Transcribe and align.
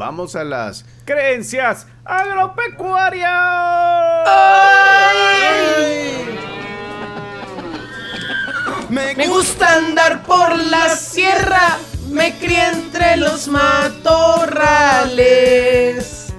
vamos 0.00 0.34
a 0.34 0.42
las 0.44 0.84
creencias 1.04 1.86
agropecuarias. 2.06 3.30
Me 8.88 9.28
gusta 9.28 9.74
andar 9.74 10.22
por 10.22 10.58
la 10.58 10.88
sierra, 10.96 11.76
me 12.08 12.34
crié 12.38 12.68
entre 12.68 13.18
los 13.18 13.46
matorrales. 13.48 14.00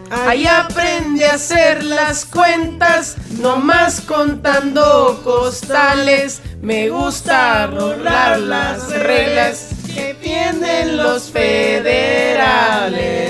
Ahí 0.10 0.48
aprendí 0.48 1.24
a 1.24 1.36
hacer 1.36 1.84
las 1.84 2.26
cuentas, 2.26 3.16
no 3.40 3.58
más 3.58 4.02
contando 4.02 5.22
costales. 5.24 6.42
Me 6.62 6.90
gusta 6.90 7.68
rolar 7.68 8.40
las 8.40 8.90
reglas 8.90 9.70
que 9.94 10.16
tienen 10.16 10.98
los 10.98 11.30
federales. 11.30 13.21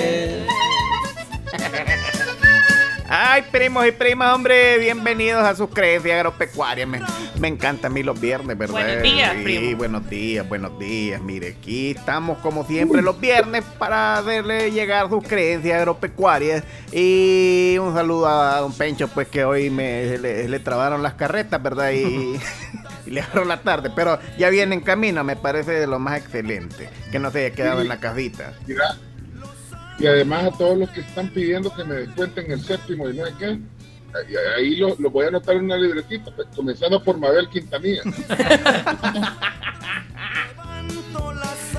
Ay, 3.14 3.42
primos 3.52 3.86
y 3.86 3.92
primas, 3.92 4.34
hombre, 4.34 4.78
bienvenidos 4.78 5.44
a 5.44 5.54
sus 5.54 5.70
creencias 5.70 6.16
agropecuarias. 6.16 6.88
Me, 6.88 7.02
me 7.42 7.50
encanta 7.50 7.88
a 7.88 7.90
mí 7.90 8.04
los 8.04 8.18
viernes, 8.22 8.58
¿verdad? 8.58 8.74
Buenos 8.86 9.04
días, 9.04 9.34
Sí, 9.36 9.44
primo. 9.44 9.78
buenos 9.78 10.10
días, 10.10 10.48
buenos 10.48 10.80
días. 10.80 11.22
Mire, 11.22 11.58
aquí 11.60 11.92
estamos 11.92 12.38
como 12.38 12.66
siempre 12.66 13.02
los 13.02 13.20
viernes 13.20 13.66
para 13.78 14.18
hacerle 14.18 14.72
llegar 14.72 15.10
sus 15.10 15.28
creencias 15.28 15.80
agropecuarias. 15.80 16.64
Y 16.94 17.76
un 17.82 17.94
saludo 17.94 18.30
a 18.30 18.62
don 18.62 18.72
Pencho, 18.72 19.10
pues 19.10 19.28
que 19.28 19.44
hoy 19.44 19.70
me, 19.70 20.18
le, 20.18 20.48
le 20.48 20.60
trabaron 20.62 21.04
las 21.04 21.16
carretas, 21.16 21.62
¿verdad? 21.62 21.92
Y, 21.92 22.40
y 23.06 23.10
le 23.12 23.20
agarró 23.20 23.44
la 23.44 23.58
tarde. 23.62 23.92
Pero 23.94 24.20
ya 24.38 24.50
viene 24.50 24.74
en 24.76 24.82
camino, 24.82 25.22
me 25.26 25.36
parece 25.36 25.72
de 25.74 25.86
lo 25.86 26.00
más 26.00 26.18
excelente. 26.18 26.90
Que 27.12 27.20
no 27.20 27.30
se 27.30 27.46
haya 27.46 27.54
quedado 27.54 27.82
en 27.82 27.90
la 27.90 28.00
casita. 28.00 28.54
Mira, 28.66 28.96
y 30.00 30.08
además 30.08 30.46
a 30.46 30.58
todos 30.58 30.78
los 30.78 30.90
que 30.90 31.02
están 31.02 31.30
pidiendo 31.30 31.74
que 31.74 31.84
me 31.84 31.96
descuenten 31.96 32.52
el 32.52 32.62
séptimo 32.62 33.10
y 33.10 33.18
no 33.18 33.26
sé 33.26 33.34
qué, 33.38 33.60
ahí, 34.58 34.76
lo, 34.76 34.96
lo 34.98 35.10
voy 35.10 35.26
a 35.26 35.28
anotar 35.30 35.56
en 35.56 35.66
una 35.66 35.78
libretita, 35.78 36.32
pues, 36.36 36.48
comenzando 36.56 37.04
por 37.04 37.18
Mabel 37.18 37.48
Quintanilla. 37.50 38.02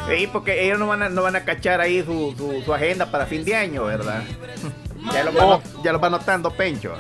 Sí, 0.08 0.28
porque 0.32 0.64
ellos 0.64 0.78
no 0.78 0.88
van 0.88 1.02
a, 1.02 1.08
no 1.08 1.22
van 1.22 1.36
a 1.36 1.44
cachar 1.44 1.80
ahí 1.80 2.02
su, 2.02 2.34
su, 2.36 2.62
su 2.64 2.74
agenda 2.74 3.10
para 3.10 3.26
fin 3.26 3.44
de 3.44 3.54
año, 3.54 3.84
¿verdad? 3.84 4.22
Ya 5.12 5.24
lo, 5.24 5.34
va, 5.34 5.60
ya 5.82 5.92
lo 5.92 5.98
va 5.98 6.10
notando 6.10 6.48
Pencho. 6.52 6.94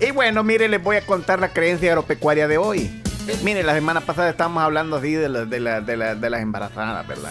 Y 0.00 0.12
bueno, 0.12 0.44
mire, 0.44 0.68
les 0.68 0.80
voy 0.80 0.94
a 0.94 1.04
contar 1.04 1.40
la 1.40 1.52
creencia 1.52 1.90
agropecuaria 1.90 2.46
de 2.46 2.58
hoy. 2.58 3.02
Mire, 3.42 3.62
la 3.62 3.74
semana 3.74 4.00
pasada 4.00 4.30
estábamos 4.30 4.62
hablando 4.62 4.96
así 4.96 5.12
de, 5.12 5.28
la- 5.28 5.44
de, 5.44 5.60
la- 5.60 5.80
de, 5.80 5.96
la- 5.96 6.14
de 6.14 6.30
las 6.30 6.40
embarazadas, 6.42 7.06
¿verdad? 7.06 7.30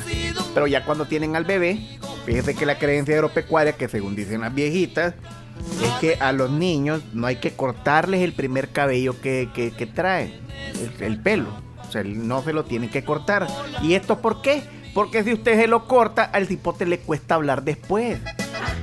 Pero 0.54 0.67
ya 0.67 0.84
cuando 0.86 1.06
tienen 1.06 1.36
al 1.36 1.44
bebé, 1.45 1.80
fíjese 2.26 2.56
que 2.56 2.66
la 2.66 2.78
creencia 2.78 3.16
agropecuaria, 3.16 3.73
que 3.73 3.88
según 3.88 4.16
dicen 4.16 4.42
las 4.42 4.54
viejitas, 4.54 5.14
es 5.84 5.89
que 6.00 6.16
a 6.20 6.31
los 6.31 6.50
niños 6.52 7.02
no 7.14 7.28
hay 7.28 7.38
que 7.38 7.52
cortarles 7.54 8.22
el 8.22 8.34
primer 8.34 8.70
cabello 8.70 9.20
que, 9.22 9.50
que, 9.54 9.72
que 9.72 9.86
traen, 9.86 10.39
el, 11.00 11.04
el 11.04 11.20
pelo. 11.20 11.50
O 11.88 11.92
sea, 11.92 12.04
no 12.04 12.44
se 12.44 12.54
lo 12.54 12.64
tienen 12.66 12.89
que 12.89 13.04
cortar. 13.04 13.48
¿Y 13.82 13.94
esto 13.94 14.20
por 14.22 14.42
qué? 14.42 14.61
Porque 14.94 15.23
si 15.23 15.34
usted 15.34 15.59
se 15.59 15.67
lo 15.67 15.88
corta, 15.88 16.23
al 16.23 16.48
cipote 16.48 16.86
le 16.86 17.00
cuesta 17.00 17.36
hablar 17.36 17.64
después. 17.64 18.20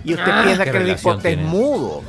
Y 0.04 0.14
usted 0.14 0.30
Ah. 0.32 0.42
piensa 0.44 0.64
¿Qué 0.64 0.70
que 0.72 0.76
el 0.78 0.96
cipote 0.98 1.32
es 1.32 1.38
mudo. 1.38 2.02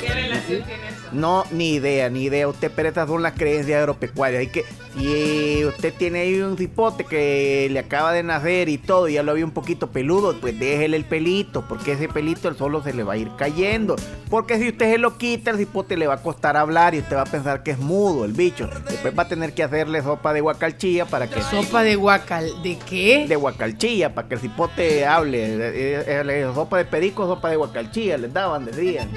¿Qué 0.00 0.08
relación 0.14 0.62
tiene? 0.64 0.89
No, 1.12 1.44
ni 1.50 1.74
idea, 1.74 2.08
ni 2.08 2.24
idea. 2.24 2.48
Usted, 2.48 2.70
pero 2.74 2.88
estas 2.88 3.08
son 3.08 3.22
las 3.22 3.34
creencias 3.34 3.78
agropecuarias. 3.78 4.44
Y 4.44 4.46
que 4.48 4.64
si 4.96 5.64
usted 5.64 5.94
tiene 5.94 6.20
ahí 6.20 6.40
un 6.40 6.56
cipote 6.56 7.04
que 7.04 7.68
le 7.70 7.78
acaba 7.78 8.12
de 8.12 8.22
nacer 8.22 8.68
y 8.68 8.78
todo, 8.78 9.08
y 9.08 9.14
ya 9.14 9.22
lo 9.22 9.32
había 9.32 9.44
un 9.44 9.50
poquito 9.52 9.90
peludo, 9.90 10.36
pues 10.40 10.58
déjele 10.58 10.96
el 10.96 11.04
pelito, 11.04 11.64
porque 11.68 11.92
ese 11.92 12.08
pelito 12.08 12.48
el 12.48 12.56
solo 12.56 12.82
se 12.82 12.92
le 12.92 13.02
va 13.02 13.14
a 13.14 13.16
ir 13.16 13.30
cayendo. 13.36 13.96
Porque 14.28 14.58
si 14.58 14.68
usted 14.68 14.92
se 14.92 14.98
lo 14.98 15.16
quita, 15.18 15.50
el 15.50 15.58
cipote 15.58 15.96
le 15.96 16.06
va 16.06 16.14
a 16.14 16.22
costar 16.22 16.56
hablar 16.56 16.94
y 16.94 16.98
usted 16.98 17.16
va 17.16 17.22
a 17.22 17.26
pensar 17.26 17.62
que 17.62 17.72
es 17.72 17.78
mudo 17.78 18.24
el 18.24 18.32
bicho. 18.32 18.68
Después 18.88 19.16
va 19.18 19.24
a 19.24 19.28
tener 19.28 19.52
que 19.52 19.62
hacerle 19.62 20.02
sopa 20.02 20.32
de 20.32 20.40
guacalchilla 20.40 21.06
para 21.06 21.28
que 21.28 21.40
Sopa 21.42 21.82
de 21.82 21.96
guacal, 21.96 22.62
¿de 22.62 22.78
qué? 22.78 23.26
de 23.28 23.36
guacalchilla 23.36 24.14
para 24.14 24.28
que 24.28 24.34
el 24.34 24.40
cipote 24.40 25.06
hable. 25.06 25.38
Eh, 25.38 26.04
eh, 26.06 26.22
eh, 26.26 26.50
sopa 26.54 26.78
de 26.78 26.84
perico, 26.84 27.26
sopa 27.26 27.50
de 27.50 27.56
guacalchilla, 27.56 28.18
les 28.18 28.32
daban, 28.32 28.64
decían. 28.64 29.10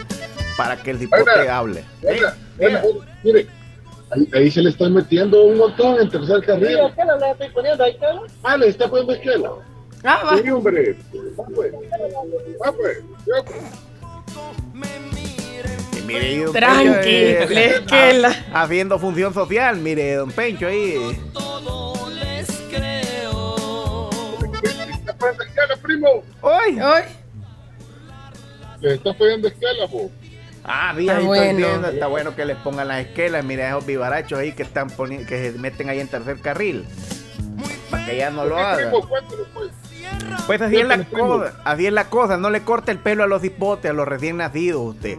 Para 0.57 0.77
que 0.77 0.91
el 0.91 0.99
cipote 0.99 1.23
Oiga, 1.23 1.57
hable. 1.57 1.83
Oiga, 2.03 2.35
oiga, 2.59 2.81
oiga, 2.83 3.05
mire, 3.23 3.47
ahí, 4.11 4.29
ahí 4.33 4.51
se 4.51 4.61
le 4.61 4.69
están 4.69 4.93
metiendo 4.93 5.43
un 5.45 5.57
montón 5.57 5.99
en 5.99 6.09
tercer 6.09 6.43
carril. 6.45 6.77
Ah, 8.43 8.57
le 8.57 8.67
está 8.67 8.87
poniendo 8.89 9.13
esquela. 9.13 9.51
Ah, 10.03 10.21
va. 10.25 10.37
Sí, 10.37 10.49
hombre. 10.49 10.95
Va, 11.39 11.45
pues. 11.55 11.73
Va, 11.73 12.71
pues. 12.73 12.97
Ya, 13.25 13.43
pues. 13.43 13.57
Mire, 16.05 16.43
don 16.43 16.53
Tranqui, 16.53 16.83
Pencho, 16.91 16.99
eh, 17.09 17.47
le 17.49 17.65
esquela. 17.77 18.35
ha- 18.53 18.63
Haciendo 18.63 18.99
función 18.99 19.33
social, 19.33 19.77
mire, 19.77 20.15
don 20.15 20.31
Pencho 20.31 20.67
ahí. 20.67 20.95
Le 20.97 21.09
está 24.91 25.13
poniendo 25.17 25.43
esquela, 25.43 25.75
primo. 25.81 26.23
¡Uy! 26.41 26.79
Ay, 26.81 27.03
Le 28.81 28.93
está 28.95 29.13
poniendo 29.13 29.47
esquela, 29.47 29.87
po. 29.87 30.11
Ah, 30.65 30.93
sí, 30.95 31.01
Está 31.01 31.17
ahí 31.17 31.25
bueno. 31.25 31.43
estoy 31.43 31.63
viendo. 31.71 31.87
Está 31.89 32.07
bueno 32.07 32.35
que 32.35 32.45
les 32.45 32.57
pongan 32.57 32.87
las 32.87 33.01
esquelas. 33.05 33.43
Mira 33.43 33.67
esos 33.69 33.85
vivarachos 33.85 34.39
ahí 34.39 34.53
que 34.53 34.63
están 34.63 34.89
poniendo, 34.89 35.27
que 35.27 35.51
se 35.51 35.57
meten 35.59 35.89
ahí 35.89 35.99
en 35.99 36.07
tercer 36.07 36.39
carril. 36.39 36.85
Para 37.89 38.05
que 38.05 38.17
ya 38.17 38.29
no 38.31 38.45
lo 38.45 38.55
¿Qué, 38.55 38.61
hagan. 38.61 38.91
pues. 38.91 39.05
Pues 40.47 40.61
así 40.61 40.77
es 40.77 40.85
la 40.87 41.03
cosa, 41.05 41.53
así 41.63 41.85
es 41.87 41.93
la 41.93 42.05
cosa, 42.09 42.37
no 42.37 42.49
le 42.49 42.61
corte 42.63 42.91
el 42.91 42.99
pelo 42.99 43.23
a 43.23 43.27
los 43.27 43.43
hipotes, 43.43 43.89
a 43.89 43.93
los 43.93 44.07
recién 44.07 44.37
nacidos 44.37 44.95
usted. 44.95 45.17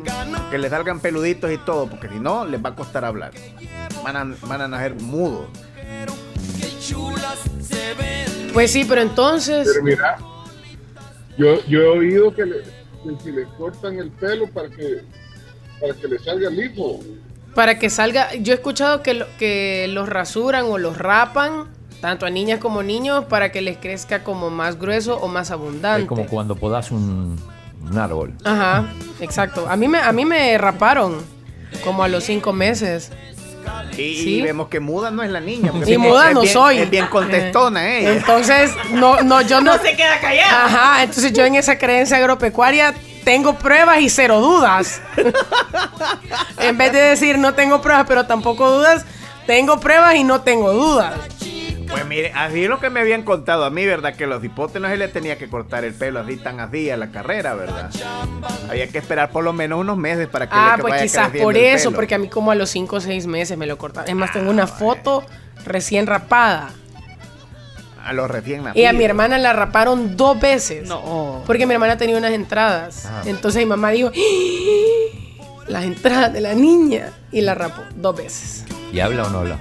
Que 0.51 0.59
le 0.59 0.69
salgan 0.71 1.01
peluditos 1.01 1.51
y 1.51 1.59
todo, 1.59 1.89
porque 1.89 2.09
si 2.09 2.19
no, 2.21 2.45
les 2.45 2.63
va 2.65 2.71
a 2.71 2.75
costar 2.75 3.05
hablar. 3.05 3.33
Van 4.03 4.17
a, 4.17 4.37
van 4.47 4.61
a 4.61 4.69
nacer 4.69 4.95
mudos. 4.97 5.47
Pues 8.53 8.71
sí, 8.71 8.85
pero 8.85 9.01
entonces. 9.01 9.69
Pero 9.73 9.85
mira, 9.85 10.19
yo, 11.37 11.65
yo 11.67 11.81
he 11.81 11.89
oído 11.99 12.35
que, 12.35 12.45
le- 12.47 12.63
que 12.63 13.23
si 13.25 13.33
le 13.33 13.45
cortan 13.59 13.99
el 13.99 14.11
pelo 14.13 14.47
para 14.49 14.69
que, 14.69 15.03
para 15.87 16.01
que 16.01 16.09
le 16.09 16.19
salga 16.19 16.51
liso. 16.51 17.01
Para 17.55 17.79
que 17.79 17.91
salga, 17.91 18.35
yo 18.35 18.53
he 18.53 18.57
escuchado 18.57 19.03
que, 19.03 19.15
lo- 19.15 19.27
que 19.39 19.87
los 19.89 20.09
rasuran 20.09 20.65
o 20.67 20.79
los 20.79 20.99
rapan, 20.99 21.69
tanto 22.01 22.27
a 22.27 22.31
niñas 22.31 22.59
como 22.59 22.83
niños, 22.83 23.25
para 23.27 23.53
que 23.53 23.61
les 23.63 23.77
crezca 23.79 24.25
como 24.25 24.51
más 24.51 24.79
grueso 24.79 25.17
o 25.19 25.29
más 25.29 25.51
abundante. 25.51 26.03
Es 26.03 26.09
como 26.09 26.27
cuando 26.27 26.57
podas 26.57 26.91
un, 26.91 27.39
un 27.89 27.99
árbol. 27.99 28.35
Ajá, 28.45 28.93
exacto. 29.21 29.67
A 29.69 29.77
mí 29.77 29.87
me, 29.89 29.99
a 29.99 30.13
mí 30.13 30.25
me 30.25 30.59
raparon 30.59 31.19
como 31.85 32.03
a 32.03 32.09
los 32.09 32.25
cinco 32.25 32.53
meses. 32.53 33.11
Y, 33.97 34.15
Sí. 34.17 34.43
vemos 34.43 34.69
que 34.69 34.81
muda 34.81 35.11
no 35.11 35.23
es 35.23 35.31
la 35.31 35.41
niña. 35.41 35.73
Y 35.87 35.97
muda 35.97 36.33
no 36.33 36.41
bien- 36.43 36.53
soy. 36.53 36.79
Es 36.79 36.91
bien 36.91 37.07
contestona 37.07 37.97
ella. 37.97 38.13
Entonces, 38.13 38.73
no, 38.93 39.23
no, 39.23 39.41
yo 39.43 39.61
no. 39.61 39.73
No 39.77 39.83
se 39.83 39.97
queda 39.97 40.21
callada. 40.21 40.65
Ajá, 40.67 41.03
entonces 41.05 41.33
yo 41.33 41.45
en 41.47 41.55
esa 41.55 41.79
creencia 41.79 42.17
agropecuaria 42.19 42.93
tengo 43.25 43.55
pruebas 43.59 44.01
y 44.01 44.11
cero 44.11 44.41
dudas. 44.41 45.01
en 46.61 46.79
vez 46.79 46.93
de 46.93 47.01
decir 47.01 47.39
no 47.39 47.55
tengo 47.55 47.81
pruebas, 47.81 48.05
pero 48.07 48.27
tampoco 48.27 48.71
dudas, 48.71 49.05
tengo 49.47 49.81
pruebas 49.81 50.15
y 50.17 50.25
no 50.25 50.43
tengo 50.43 50.73
dudas. 50.73 51.15
Pues 51.91 52.07
mire, 52.07 52.33
así 52.35 52.65
es 52.65 52.69
lo 52.69 52.81
que 52.81 52.91
me 52.91 53.01
habían 53.01 53.23
contado 53.23 53.65
a 53.65 53.71
mí, 53.71 53.85
¿verdad? 53.87 54.17
Que 54.17 54.27
los 54.27 54.43
hipotes 54.43 54.81
no 54.81 54.89
se 54.89 54.97
le 54.97 55.07
tenía 55.09 55.39
que 55.39 55.49
cortar 55.49 55.85
el 55.85 55.95
pelo 55.95 56.19
así 56.21 56.37
tan 56.37 56.59
así 56.59 56.91
a 56.91 56.97
la 56.97 57.11
carrera, 57.11 57.55
¿verdad? 57.55 57.91
Había 58.69 58.89
que 58.89 58.99
esperar 58.99 59.31
por 59.31 59.45
lo 59.45 59.53
menos 59.53 59.79
unos 59.79 59.97
meses 59.97 60.27
para 60.29 60.49
que 60.49 60.55
Ah, 60.57 60.75
le 60.77 60.83
pues 60.83 60.91
vaya 60.93 61.03
quizás 61.05 61.31
por 61.31 61.57
eso, 61.57 61.93
porque 61.93 62.15
a 62.15 62.19
mí 62.19 62.29
como 62.29 62.51
a 62.51 62.55
los 62.55 62.71
5 62.71 62.97
o 62.97 63.01
6 63.01 63.27
meses 63.27 63.57
me 63.57 63.67
lo 63.67 63.79
cortaron. 63.79 64.09
Es 64.09 64.17
más, 64.17 64.33
tengo 64.33 64.51
una 64.51 64.67
foto 64.67 65.25
recién 65.65 66.07
rapada. 66.07 66.71
A 68.05 68.13
los 68.13 68.31
recién 68.31 68.63
nacidos. 68.65 68.77
Y 68.77 68.85
a 68.85 68.93
mi 68.93 69.05
hermana 69.05 69.39
la 69.39 69.53
raparon 69.55 70.17
dos 70.17 70.39
veces. 70.39 70.87
No. 70.89 71.43
Porque 71.47 71.67
mi 71.67 71.73
hermana 71.73 71.97
tenía 71.97 72.17
unas 72.19 72.33
entradas. 72.33 73.07
Ah. 73.07 73.23
Entonces 73.25 73.61
mi 73.61 73.67
mamá 73.67 73.91
dijo, 73.91 74.11
"¡Ah! 74.15 75.19
las 75.69 75.85
entradas 75.85 76.33
de 76.33 76.41
la 76.41 76.55
niña. 76.55 77.11
Y 77.33 77.41
la 77.41 77.55
rapó 77.55 77.83
dos 77.97 78.17
veces. 78.17 78.65
¿Y 78.93 79.01
habla 79.01 79.25
o 79.25 79.31
no 79.31 79.39
habla? 79.39 79.59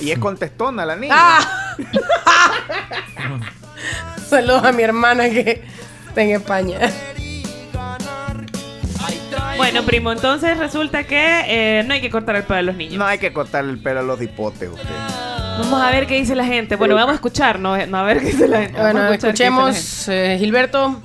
Y 0.00 0.10
es 0.10 0.18
contestona 0.18 0.84
la 0.86 0.96
niña. 0.96 1.14
¡Ah! 1.16 1.76
Saludos 4.28 4.64
a 4.64 4.72
mi 4.72 4.82
hermana 4.82 5.28
que 5.28 5.62
está 6.08 6.22
en 6.22 6.30
España. 6.30 6.78
Bueno, 9.56 9.84
primo, 9.84 10.10
entonces 10.10 10.56
resulta 10.58 11.04
que 11.04 11.44
eh, 11.46 11.84
no 11.84 11.94
hay 11.94 12.00
que 12.00 12.10
cortar 12.10 12.36
el 12.36 12.44
pelo 12.44 12.58
a 12.58 12.62
los 12.62 12.76
niños. 12.76 12.94
No 12.94 13.04
hay 13.04 13.18
que 13.18 13.32
cortarle 13.32 13.72
el 13.72 13.78
pelo 13.78 14.00
a 14.00 14.02
los 14.02 14.20
hipotes, 14.20 14.70
usted. 14.70 14.88
Vamos 15.58 15.80
a 15.82 15.90
ver 15.90 16.06
qué 16.06 16.14
dice 16.16 16.34
la 16.34 16.44
gente. 16.44 16.76
Bueno, 16.76 16.94
vamos 16.94 17.12
a 17.12 17.14
escuchar, 17.16 17.58
¿no? 17.58 17.76
No, 17.86 17.96
a 17.98 18.02
ver 18.04 18.20
qué 18.20 18.26
dice 18.26 18.48
la 18.48 18.62
gente. 18.62 18.78
Vamos 18.78 18.92
Bueno, 18.92 19.08
a 19.08 19.14
escuchemos, 19.14 20.08
eh, 20.08 20.36
Gilberto. 20.38 20.96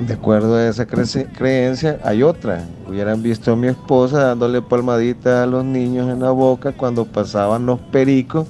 De 0.00 0.14
acuerdo 0.14 0.56
a 0.56 0.66
esa 0.68 0.86
creencia, 0.86 1.98
hay 2.02 2.22
otra. 2.22 2.64
Hubieran 2.88 3.22
visto 3.22 3.52
a 3.52 3.56
mi 3.56 3.68
esposa 3.68 4.24
dándole 4.24 4.62
palmaditas 4.62 5.42
a 5.44 5.46
los 5.46 5.64
niños 5.64 6.10
en 6.10 6.20
la 6.20 6.30
boca 6.30 6.72
cuando 6.72 7.04
pasaban 7.04 7.66
los 7.66 7.78
pericos 7.78 8.46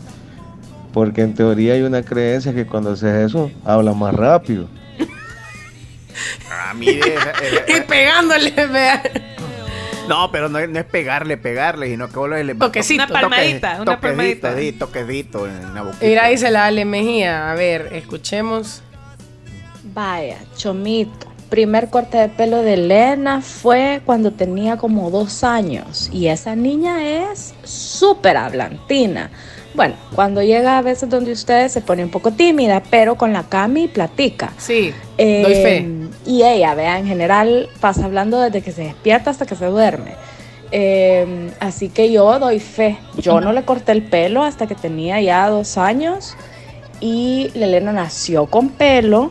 Porque 0.92 1.22
en 1.22 1.34
teoría 1.34 1.74
hay 1.74 1.82
una 1.82 2.02
creencia 2.02 2.54
que 2.54 2.66
cuando 2.66 2.92
haces 2.92 3.26
eso, 3.30 3.50
habla 3.64 3.92
más 3.92 4.14
rápido. 4.14 4.66
Ah, 6.50 6.72
mire, 6.74 6.98
esa- 7.14 7.30
esa- 7.30 7.78
Y 7.78 7.80
pegándole, 7.82 8.50
vea. 8.66 9.02
No, 10.10 10.30
pero 10.32 10.48
no, 10.48 10.58
es- 10.58 10.68
no 10.68 10.78
es 10.78 10.84
pegarle, 10.84 11.36
pegarle, 11.36 11.86
sino 11.86 12.08
que 12.08 12.16
vos 12.18 12.28
le 12.28 12.54
Toquecito. 12.54 13.04
Una 13.04 13.12
palmadita, 13.20 13.76
una 13.80 13.96
toquecito, 13.96 14.40
palmadita. 14.42 14.86
Toquecito 14.86 15.46
en 15.46 15.74
la 15.74 15.82
boquita. 15.82 16.04
Mira, 16.04 16.26
dice 16.28 16.50
la 16.50 16.66
Ale 16.66 16.84
Mejía. 16.84 17.50
A 17.50 17.54
ver, 17.54 17.88
escuchemos. 17.92 18.82
Vaya, 19.94 20.36
Chomito. 20.56 21.26
Primer 21.48 21.90
corte 21.90 22.16
de 22.16 22.28
pelo 22.28 22.58
de 22.62 22.74
Elena 22.74 23.40
fue 23.40 24.02
cuando 24.04 24.30
tenía 24.32 24.76
como 24.76 25.10
dos 25.10 25.42
años 25.42 26.08
y 26.12 26.28
esa 26.28 26.54
niña 26.54 27.04
es 27.32 27.54
súper 27.64 28.36
hablantina. 28.36 29.30
Bueno, 29.74 29.94
cuando 30.14 30.42
llega 30.42 30.78
a 30.78 30.82
veces 30.82 31.08
donde 31.08 31.32
ustedes 31.32 31.72
se 31.72 31.80
pone 31.80 32.02
un 32.02 32.10
poco 32.10 32.32
tímida, 32.32 32.82
pero 32.90 33.14
con 33.14 33.32
la 33.32 33.44
Cami 33.44 33.88
platica. 33.88 34.52
Sí, 34.58 34.92
Eh, 35.16 35.42
doy 35.42 35.54
fe. 35.54 35.86
Y 36.26 36.42
ella, 36.42 36.74
vea, 36.74 36.98
en 36.98 37.06
general 37.06 37.68
pasa 37.80 38.04
hablando 38.04 38.40
desde 38.40 38.62
que 38.62 38.72
se 38.72 38.82
despierta 38.84 39.30
hasta 39.30 39.46
que 39.46 39.54
se 39.54 39.66
duerme. 39.66 40.14
Eh, 40.72 41.50
así 41.60 41.88
que 41.88 42.10
yo 42.12 42.38
doy 42.38 42.60
fe. 42.60 42.98
Yo 43.16 43.40
no 43.40 43.52
le 43.52 43.64
corté 43.64 43.92
el 43.92 44.02
pelo 44.02 44.42
hasta 44.42 44.66
que 44.66 44.74
tenía 44.74 45.20
ya 45.20 45.48
dos 45.48 45.78
años 45.78 46.36
y 47.00 47.50
la 47.54 47.66
Elena 47.66 47.92
nació 47.92 48.46
con 48.46 48.70
pelo. 48.70 49.30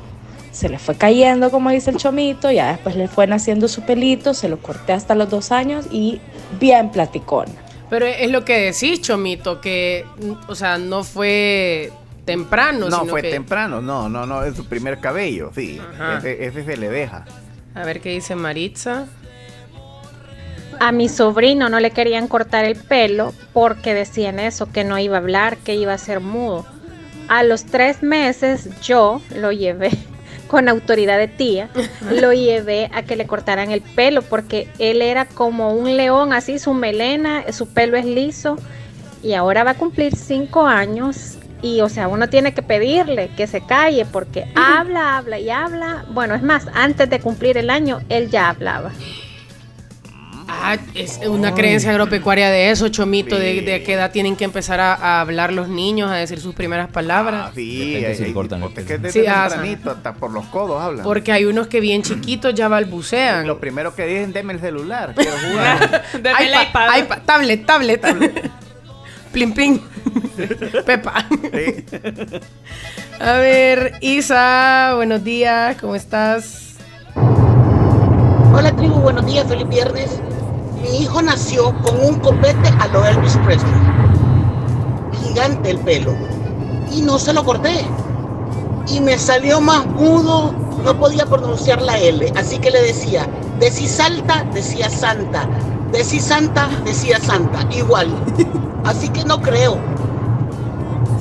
Se 0.52 0.68
le 0.68 0.80
fue 0.80 0.96
cayendo, 0.96 1.52
como 1.52 1.70
dice 1.70 1.92
el 1.92 1.98
chomito, 1.98 2.50
ya 2.52 2.70
después 2.72 2.96
le 2.96 3.08
fue 3.08 3.28
naciendo 3.28 3.68
su 3.68 3.84
pelito, 3.84 4.34
se 4.34 4.50
lo 4.50 4.58
corté 4.58 4.94
hasta 4.94 5.16
los 5.16 5.30
dos 5.30 5.52
años 5.52 5.86
y 5.92 6.20
bien 6.60 6.90
platicona. 6.90 7.52
Pero 7.90 8.06
es 8.06 8.30
lo 8.30 8.46
que 8.46 8.60
decís, 8.72 9.02
Chomito, 9.02 9.60
que, 9.62 10.06
o 10.48 10.56
sea, 10.56 10.78
no 10.78 11.04
fue 11.04 11.92
temprano, 12.26 12.88
No, 12.90 13.00
sino 13.00 13.12
fue 13.12 13.24
que- 13.24 13.32
temprano, 13.32 13.82
no, 13.82 14.08
no, 14.10 14.26
no, 14.28 14.44
es 14.44 14.56
su 14.56 14.66
primer 14.66 15.00
cabello, 15.00 15.52
sí. 15.56 15.82
Ese 16.24 16.64
se 16.64 16.78
le 16.78 16.90
deja. 16.90 17.26
A 17.74 17.84
ver 17.86 18.00
qué 18.02 18.10
dice 18.10 18.36
Maritza. 18.36 19.06
A 20.80 20.92
mi 20.92 21.10
sobrino 21.10 21.68
no 21.70 21.80
le 21.80 21.92
querían 21.92 22.28
cortar 22.28 22.64
el 22.64 22.76
pelo 22.76 23.34
porque 23.54 23.94
decían 23.94 24.40
eso, 24.40 24.72
que 24.72 24.84
no 24.84 24.98
iba 24.98 25.18
a 25.18 25.20
hablar, 25.20 25.58
que 25.58 25.76
iba 25.76 25.94
a 25.94 25.98
ser 25.98 26.20
mudo. 26.22 26.66
A 27.28 27.44
los 27.44 27.66
tres 27.66 28.02
meses 28.02 28.70
yo 28.82 29.22
lo 29.36 29.52
llevé 29.52 29.92
con 30.50 30.68
autoridad 30.68 31.20
de 31.20 31.28
tía, 31.28 31.70
lo 32.12 32.34
llevé 32.34 32.90
a 32.92 33.04
que 33.04 33.16
le 33.16 33.28
cortaran 33.28 33.72
el 33.72 33.82
pelo 33.82 34.24
porque 34.24 34.68
él 34.80 35.02
era 35.04 35.26
como 35.26 35.74
un 35.74 35.96
león, 35.96 36.34
así 36.34 36.58
su 36.58 36.74
melena, 36.74 37.44
su 37.54 37.68
pelo 37.68 37.96
es 37.96 38.06
liso 38.06 38.58
y 39.22 39.34
ahora 39.34 39.64
va 39.64 39.72
a 39.72 39.76
cumplir 39.76 40.16
cinco 40.16 40.66
años 40.66 41.38
y 41.62 41.82
o 41.82 41.90
sea, 41.90 42.08
uno 42.08 42.30
tiene 42.30 42.54
que 42.54 42.64
pedirle 42.64 43.30
que 43.38 43.46
se 43.46 43.62
calle 43.62 44.06
porque 44.06 44.46
habla, 44.56 45.18
habla 45.18 45.40
y 45.40 45.50
habla. 45.52 46.06
Bueno, 46.10 46.34
es 46.34 46.42
más, 46.42 46.68
antes 46.74 47.10
de 47.10 47.20
cumplir 47.20 47.58
el 47.58 47.70
año, 47.70 48.00
él 48.10 48.32
ya 48.32 48.50
hablaba. 48.50 48.92
Ah, 50.52 50.78
es 50.96 51.20
una 51.26 51.54
creencia 51.54 51.92
agropecuaria 51.92 52.50
de 52.50 52.72
eso, 52.72 52.90
Chomito, 52.90 53.38
de, 53.38 53.60
Sí. 53.60 53.66
de 53.66 53.84
qué 53.84 53.94
edad 53.94 54.12
tienen 54.12 54.36
que 54.36 54.44
empezar 54.44 54.80
a, 54.80 54.94
a 54.94 55.22
hablar 55.22 55.54
los 55.54 55.68
niños, 55.70 56.12
a 56.12 56.16
decir 56.16 56.40
sus 56.40 56.54
primeras 56.56 56.90
Ah, 56.90 56.94
palabras. 56.94 57.52
sí, 57.56 57.96
hay- 57.96 58.16
si 58.16 58.22
le 58.22 58.28
hay- 58.28 58.34
cortan 58.34 58.60
porque 58.62 58.82
desde 58.84 59.12
Sí, 59.12 59.28
ah, 59.28 59.48
tempranito, 59.50 59.92
hasta 59.92 60.14
por 60.14 60.32
los 60.32 60.46
codos 60.48 60.82
hablan. 60.82 61.04
Porque 61.04 61.32
hay 61.32 61.46
unos 61.46 61.68
que 61.68 61.80
bien 61.80 62.02
chiquitos 62.04 62.54
ya 62.56 62.68
balbucean. 62.68 63.48
Lo 63.48 63.60
primero 63.60 63.96
que 63.96 64.06
dicen, 64.06 64.34
deme 64.34 64.54
el 64.54 64.60
celular, 64.60 65.14
quiero 65.16 65.32
jugar. 65.50 66.04
Dame 66.22 66.46
el 66.46 66.50
iPad, 66.52 66.66
iPad. 66.88 66.98
iPad, 66.98 67.18
tablet, 67.26 67.66
tablet. 67.66 68.02
Plim, 69.32 69.54
plim. 69.54 69.80
Pepa. 70.86 71.26
Sí. 71.30 71.86
A 73.22 73.34
ver, 73.34 73.94
Isa, 74.02 74.94
buenos 74.96 75.24
días, 75.24 75.78
¿cómo 75.80 75.94
estás? 75.96 76.76
Hola 78.54 78.76
tribu, 78.76 78.96
buenos 78.96 79.26
días, 79.26 79.46
feliz 79.48 79.68
viernes. 79.70 80.10
Mi 80.82 81.02
hijo 81.02 81.22
nació 81.22 81.74
con 81.82 82.00
un 82.04 82.20
copete 82.20 82.70
a 82.80 82.88
lo 82.88 83.06
Elvis 83.06 83.38
Presley. 83.46 83.72
Gigante 85.24 85.72
el 85.72 85.80
pelo. 85.80 86.14
Y 86.92 87.02
no 87.02 87.20
se 87.20 87.34
lo 87.34 87.44
corté. 87.44 87.86
Y 88.88 89.02
me 89.02 89.18
salió 89.18 89.62
más 89.62 89.86
mudo, 89.86 90.54
no 90.84 90.98
podía 90.98 91.26
pronunciar 91.26 91.82
la 91.82 91.98
L. 92.00 92.32
Así 92.36 92.60
que 92.60 92.72
le 92.72 92.82
decía, 92.82 93.28
de 93.60 93.70
si 93.72 93.88
salta, 93.88 94.46
decía 94.54 94.90
santa. 94.90 95.48
De 95.92 96.04
si 96.04 96.20
santa, 96.20 96.70
decía 96.86 97.20
santa. 97.20 97.60
Igual. 97.72 98.08
Así 98.86 99.10
que 99.10 99.26
no 99.26 99.42
creo. 99.42 99.78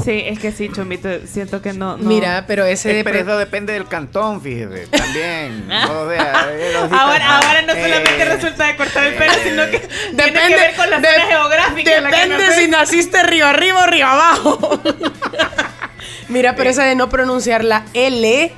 Sí, 0.08 0.22
es 0.24 0.38
que 0.38 0.52
sí, 0.52 0.70
Chomito, 0.74 1.08
siento 1.26 1.60
que 1.60 1.74
no. 1.74 1.98
no. 1.98 2.08
Mira, 2.08 2.44
pero 2.46 2.64
ese 2.64 2.90
Eh, 2.92 2.94
de 2.94 3.04
pero 3.04 3.18
eso 3.18 3.36
depende 3.36 3.74
del 3.74 3.86
cantón, 3.86 4.40
fíjese. 4.40 4.86
También. 4.86 5.68
o 5.90 6.08
sea, 6.08 6.46
eh, 6.50 6.72
Ahora, 6.92 7.36
ahora 7.36 7.60
no 7.62 7.74
solamente 7.74 8.22
eh, 8.22 8.24
resulta 8.24 8.66
de 8.68 8.76
cortar 8.76 9.04
el 9.04 9.14
pelo, 9.14 9.32
sino 9.44 9.64
que 9.66 9.78
tiene 9.80 10.16
que 10.16 10.16
Depende- 10.32 10.56
ver 10.56 10.74
con 10.76 10.88
la 10.90 11.00
de- 11.00 11.08
zona 11.08 11.26
geográfica. 11.26 11.96
en 11.98 12.04
la 12.04 12.10
que 12.10 12.16
Depende 12.28 12.52
si 12.54 12.68
naciste 12.68 13.22
río 13.24 13.46
arriba 13.46 13.82
o 13.82 13.86
río 13.86 14.06
abajo. 14.06 14.80
Mira, 16.28 16.54
pero 16.56 16.70
esa 16.70 16.84
de 16.84 16.94
no 16.94 17.08
pronunciar 17.08 17.64
la 17.64 17.84
L, 17.94 18.52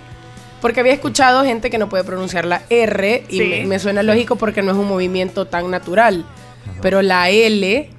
porque 0.60 0.80
había 0.80 0.92
escuchado 0.92 1.44
gente 1.44 1.68
que 1.70 1.78
no 1.78 1.88
puede 1.88 2.04
pronunciar 2.04 2.44
la 2.44 2.62
R 2.68 3.24
y 3.28 3.38
Sí. 3.38 3.44
me, 3.44 3.66
me 3.66 3.78
suena 3.78 4.02
lógico 4.02 4.36
porque 4.36 4.62
no 4.62 4.72
es 4.72 4.76
un 4.78 4.86
movimiento 4.88 5.46
tan 5.46 5.70
natural. 5.70 6.24
Pero 6.82 7.02
la 7.02 7.28
L, 7.30 7.90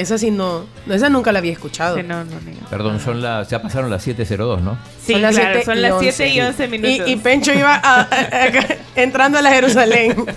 esa 0.00 0.18
sí 0.18 0.30
no, 0.30 0.64
no, 0.86 0.94
esa 0.94 1.08
nunca 1.08 1.32
la 1.32 1.38
había 1.40 1.52
escuchado. 1.52 1.96
Sí, 1.96 2.02
no, 2.02 2.24
no, 2.24 2.30
Perdón, 2.70 3.00
son 3.00 3.20
las, 3.22 3.48
ya 3.48 3.60
pasaron 3.62 3.90
las 3.90 4.06
7.02, 4.06 4.60
¿no? 4.60 4.78
Sí, 5.04 5.12
Son 5.12 5.22
las 5.22 5.34
claro, 5.36 5.50
siete 5.54 5.64
son 5.64 5.78
y 5.78 5.80
las 5.80 5.92
once. 5.92 6.12
7 6.12 6.32
y 6.34 6.40
11 6.40 6.68
minutos. 6.68 7.08
Y, 7.08 7.12
y 7.12 7.16
Pencho 7.16 7.52
iba 7.52 7.74
a- 7.74 8.00
a- 8.02 8.02
a- 8.02 8.76
entrando 8.96 9.38
a 9.38 9.42
la 9.42 9.50
Jerusalén. 9.50 10.16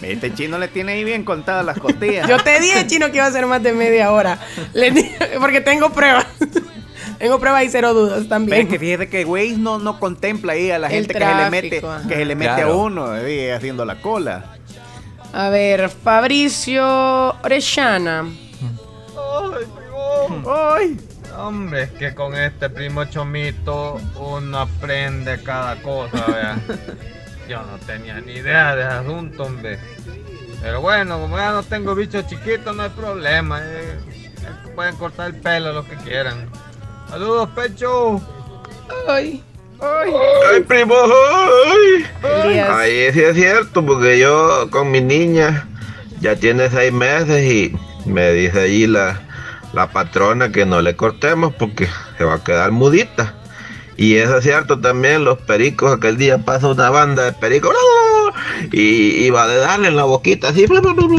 Este 0.00 0.32
chino 0.32 0.56
le 0.58 0.68
tiene 0.68 0.92
ahí 0.92 1.04
bien 1.04 1.22
contadas 1.24 1.66
las 1.66 1.76
costillas. 1.78 2.26
Yo 2.28 2.38
te 2.38 2.60
dije, 2.60 2.86
chino, 2.86 3.10
que 3.10 3.16
iba 3.16 3.26
a 3.26 3.32
ser 3.32 3.44
más 3.46 3.62
de 3.62 3.72
media 3.72 4.10
hora. 4.12 4.38
Le 4.72 4.92
porque 5.40 5.60
tengo 5.60 5.90
pruebas. 5.90 6.24
tengo 7.18 7.38
pruebas 7.40 7.64
y 7.64 7.68
cero 7.68 7.92
dudas 7.92 8.18
Pero 8.20 8.28
también. 8.28 8.60
es 8.62 8.68
que 8.68 8.78
fíjese 8.78 9.08
que 9.10 9.24
Waze 9.26 9.56
no, 9.58 9.78
no 9.80 9.98
contempla 10.00 10.52
ahí 10.54 10.70
a 10.70 10.78
la 10.78 10.86
El 10.86 10.92
gente 11.06 11.14
que 11.14 11.20
se 11.20 11.34
le 11.34 11.50
mete, 11.50 11.78
ajá. 11.84 12.08
que 12.08 12.14
se 12.14 12.24
le 12.24 12.34
mete 12.36 12.54
Claro. 12.54 12.72
a 12.72 12.76
uno 12.76 13.16
eh, 13.18 13.52
haciendo 13.52 13.84
la 13.84 14.00
cola. 14.00 14.44
A 15.32 15.50
ver, 15.50 15.90
Fabricio 15.90 17.34
Orellana. 17.42 18.24
¡Ay! 20.50 20.96
Hombre, 21.36 21.82
es 21.84 21.90
que 21.92 22.14
con 22.14 22.34
este 22.34 22.68
primo 22.70 23.04
chomito 23.04 24.00
uno 24.16 24.58
aprende 24.60 25.42
cada 25.42 25.76
cosa, 25.82 26.24
vea. 26.26 26.58
Yo 27.48 27.58
no 27.62 27.78
tenía 27.86 28.20
ni 28.20 28.32
idea 28.32 28.74
de 28.76 28.82
ese 28.82 28.90
asunto, 28.92 29.44
hombre. 29.44 29.78
Pero 30.60 30.80
bueno, 30.80 31.18
como 31.20 31.36
ya 31.36 31.52
no 31.52 31.62
tengo 31.62 31.94
bichos 31.94 32.26
chiquitos, 32.26 32.74
no 32.74 32.82
hay 32.82 32.90
problema. 32.90 33.60
eh. 33.62 33.98
Pueden 34.74 34.96
cortar 34.96 35.28
el 35.28 35.36
pelo 35.36 35.72
lo 35.72 35.84
que 35.84 35.96
quieran. 35.96 36.48
Saludos, 37.08 37.48
Pecho. 37.54 38.20
Ay, 39.08 39.42
Ay, 39.80 40.60
primo, 40.66 40.94
ay. 40.94 42.06
Elías. 42.44 42.68
Ahí 42.70 43.12
sí 43.12 43.20
es 43.22 43.36
cierto, 43.36 43.84
porque 43.86 44.18
yo 44.18 44.68
con 44.70 44.90
mi 44.90 45.00
niña 45.00 45.68
ya 46.20 46.34
tiene 46.34 46.68
seis 46.68 46.92
meses 46.92 47.44
y 47.44 47.76
me 48.04 48.32
dice 48.32 48.60
allí 48.60 48.86
la, 48.88 49.20
la 49.72 49.88
patrona 49.88 50.50
que 50.50 50.64
no 50.66 50.80
le 50.80 50.96
cortemos 50.96 51.54
porque 51.54 51.88
se 52.16 52.24
va 52.24 52.34
a 52.34 52.44
quedar 52.44 52.70
mudita. 52.72 53.34
Y 53.96 54.16
eso 54.16 54.38
es 54.38 54.44
cierto 54.44 54.80
también, 54.80 55.24
los 55.24 55.38
pericos, 55.38 55.92
aquel 55.96 56.16
día 56.16 56.38
pasa 56.38 56.68
una 56.68 56.88
banda 56.88 57.24
de 57.24 57.32
pericos 57.32 57.74
y, 58.72 59.24
y 59.24 59.30
va 59.30 59.48
de 59.48 59.56
darle 59.56 59.88
en 59.88 59.96
la 59.96 60.04
boquita 60.04 60.50
así 60.50 60.66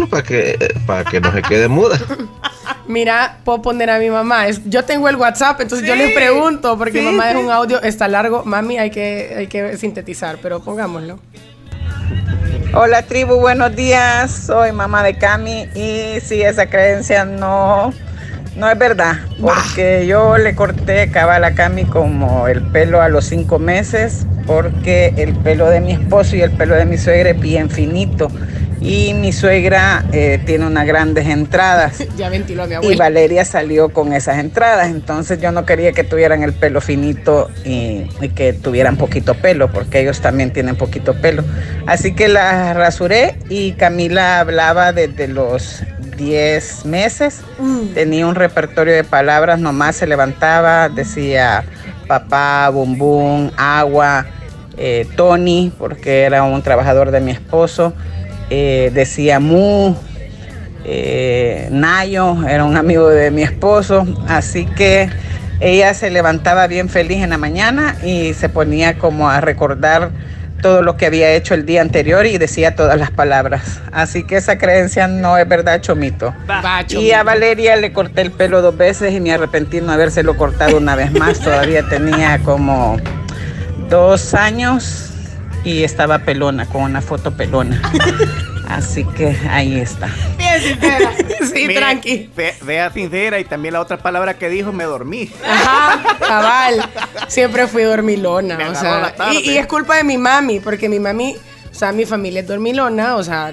para 0.10 0.24
que, 0.24 0.74
para 0.88 1.03
que 1.03 1.20
no 1.20 1.32
se 1.34 1.41
quede 1.41 1.68
muda. 1.68 2.00
Mira, 2.88 3.39
puedo 3.44 3.62
poner 3.62 3.89
a 3.89 4.00
mi 4.00 4.10
mamá. 4.10 4.48
Es- 4.48 4.62
yo 4.65 4.86
tengo 4.86 5.10
el 5.10 5.18
WhatsApp, 5.18 5.60
entonces 5.62 5.86
yo 5.88 5.94
les 5.96 6.13
pregunto, 6.13 6.77
porque 6.77 7.00
sí, 7.00 7.06
mamá 7.06 7.29
es 7.32 7.36
un 7.38 7.51
audio, 7.51 7.82
está 7.82 8.08
largo. 8.08 8.44
Mami, 8.46 8.77
hay 8.79 8.89
que, 8.91 9.36
hay 9.38 9.48
que 9.48 9.75
sintetizar, 9.77 10.39
pero 10.41 10.62
pongámoslo. 10.62 11.20
Hola 12.74 13.01
tribu, 13.03 13.36
buenos 13.39 13.75
días. 13.75 14.32
Soy 14.48 14.72
mamá 14.72 15.03
de 15.03 15.18
Cami 15.18 15.68
y 15.75 16.20
sí, 16.22 16.41
esa 16.41 16.70
creencia 16.70 17.25
no, 17.25 17.94
no 18.59 18.69
es 18.69 18.77
verdad, 18.77 19.15
porque 19.39 20.05
yo 20.05 20.37
le 20.37 20.53
corté 20.53 21.09
cabal 21.09 21.45
a 21.45 21.55
Cami 21.55 21.85
como 21.85 22.47
el 22.47 22.61
pelo 22.61 23.01
a 23.01 23.07
los 23.07 23.25
cinco 23.25 23.57
meses, 23.57 24.27
porque 24.45 25.13
el 25.15 25.33
pelo 25.33 25.69
de 25.69 25.79
mi 25.79 25.93
esposo 25.93 26.35
y 26.35 26.41
el 26.41 26.51
pelo 26.51 26.75
de 26.75 26.85
mi 26.85 26.97
suegra 26.97 27.29
es 27.29 27.39
bien 27.39 27.69
finito 27.69 28.29
y 28.81 29.13
mi 29.13 29.31
suegra 29.31 30.05
eh, 30.11 30.39
tiene 30.45 30.67
unas 30.67 30.85
grandes 30.85 31.27
entradas. 31.27 32.03
Ya 32.17 32.27
ventiló 32.27 32.63
a 32.63 32.67
mi 32.67 32.75
Y. 32.81 32.95
Valeria 32.97 33.45
salió 33.45 33.89
con 33.89 34.11
esas 34.11 34.39
entradas, 34.39 34.89
entonces 34.89 35.39
yo 35.39 35.53
no 35.53 35.65
quería 35.65 35.93
que 35.93 36.03
tuvieran 36.03 36.43
el 36.43 36.51
pelo 36.51 36.81
finito 36.81 37.49
y, 37.63 38.09
y 38.19 38.29
que 38.35 38.51
tuvieran 38.51 38.97
poquito 38.97 39.35
pelo, 39.35 39.71
porque 39.71 40.01
ellos 40.01 40.19
también 40.19 40.51
tienen 40.51 40.75
poquito 40.75 41.13
pelo. 41.13 41.45
Así 41.87 42.13
que 42.13 42.27
la 42.27 42.73
rasuré 42.73 43.37
y 43.47 43.71
Camila 43.73 44.41
hablaba 44.41 44.91
desde 44.91 45.29
los 45.29 45.81
10 46.19 46.85
meses. 46.85 47.41
Tenía 47.93 48.27
un 48.27 48.35
repertorio 48.35 48.93
de 48.93 49.03
palabras, 49.03 49.59
nomás 49.59 49.95
se 49.95 50.05
levantaba, 50.05 50.89
decía 50.89 51.63
papá, 52.07 52.69
bum, 52.69 53.49
agua, 53.55 54.25
eh, 54.77 55.07
Tony, 55.15 55.71
porque 55.77 56.23
era 56.23 56.43
un 56.43 56.61
trabajador 56.61 57.11
de 57.11 57.21
mi 57.21 57.31
esposo, 57.31 57.93
eh, 58.49 58.91
decía 58.93 59.39
mu, 59.39 59.95
eh, 60.85 61.69
Nayo, 61.71 62.47
era 62.47 62.65
un 62.65 62.77
amigo 62.77 63.07
de 63.07 63.31
mi 63.31 63.43
esposo, 63.43 64.05
así 64.27 64.65
que 64.65 65.09
ella 65.59 65.93
se 65.93 66.09
levantaba 66.09 66.67
bien 66.67 66.89
feliz 66.89 67.23
en 67.23 67.29
la 67.29 67.38
mañana 67.38 67.95
y 68.03 68.33
se 68.33 68.49
ponía 68.49 68.97
como 68.97 69.29
a 69.29 69.39
recordar 69.41 70.11
todo 70.59 70.81
lo 70.81 70.97
que 70.97 71.05
había 71.05 71.31
hecho 71.31 71.53
el 71.53 71.65
día 71.65 71.81
anterior 71.81 72.25
y 72.25 72.37
decía 72.37 72.75
todas 72.75 72.97
las 72.99 73.11
palabras. 73.11 73.79
Así 73.91 74.23
que 74.23 74.37
esa 74.37 74.57
creencia 74.57 75.07
no 75.07 75.37
es 75.37 75.47
verdad, 75.47 75.81
Chomito. 75.81 76.33
Va, 76.49 76.81
Y 76.81 76.85
Chomito. 76.85 77.15
a 77.17 77.23
Valeria 77.23 77.75
le 77.75 77.91
corté 77.93 78.21
el 78.21 78.31
pelo 78.31 78.61
dos 78.61 78.75
veces 78.77 79.13
y 79.13 79.19
me 79.19 79.31
arrepentí 79.31 79.81
no 79.81 79.91
habérselo 79.91 80.37
cortado 80.37 80.77
una 80.77 80.95
vez 80.95 81.11
más. 81.11 81.39
Todavía 81.43 81.83
tenía 81.89 82.39
como 82.39 82.97
dos 83.89 84.33
años 84.33 85.11
y 85.63 85.83
estaba 85.83 86.19
pelona, 86.19 86.65
con 86.65 86.83
una 86.83 87.01
foto 87.01 87.31
pelona. 87.31 87.81
Así 88.69 89.03
que 89.03 89.35
ahí 89.49 89.79
está. 89.79 90.07
Bien 90.37 90.49
sincera. 90.59 91.11
Sí, 91.53 91.67
tranqui. 91.73 92.29
ve- 92.35 92.55
Vea 92.61 92.91
sincera 92.91 93.39
y 93.39 93.45
también 93.45 93.73
la 93.73 93.81
otra 93.81 93.97
palabra 93.97 94.37
que 94.37 94.49
dijo, 94.49 94.71
me 94.71 94.83
dormí. 94.83 95.31
Ajá, 95.47 96.17
cabal. 96.19 96.89
Siempre 97.27 97.67
fui 97.67 97.83
dormilona. 97.83 98.55
Me 98.57 98.63
o 98.65 98.67
agarró 98.71 98.81
sea, 98.81 98.99
la 98.99 99.15
tarde. 99.15 99.35
y, 99.43 99.51
y 99.51 99.57
es 99.57 99.67
culpa 99.67 99.95
de 99.97 100.03
mi 100.03 100.17
mami, 100.17 100.59
porque 100.59 100.89
mi 100.89 100.99
mami, 100.99 101.35
o 101.71 101.73
sea, 101.73 101.91
mi 101.91 102.05
familia 102.05 102.41
es 102.41 102.47
dormilona, 102.47 103.15
o 103.15 103.23
sea, 103.23 103.51